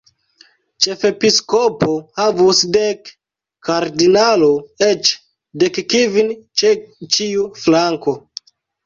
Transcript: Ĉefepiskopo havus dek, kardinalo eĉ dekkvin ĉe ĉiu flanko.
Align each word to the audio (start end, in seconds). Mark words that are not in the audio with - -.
Ĉefepiskopo 0.83 1.89
havus 2.19 2.61
dek, 2.77 3.11
kardinalo 3.67 4.47
eĉ 4.87 5.11
dekkvin 5.65 6.33
ĉe 6.63 6.73
ĉiu 7.19 7.45
flanko. 7.67 8.17